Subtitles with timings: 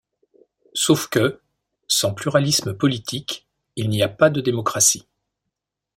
[0.73, 1.39] Sauf que,
[1.87, 5.05] sans pluralisme politique, il n’y a pas de démocratie.